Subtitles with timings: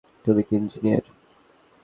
[0.25, 1.05] তুমি কি ইঞ্জিনিয়ার?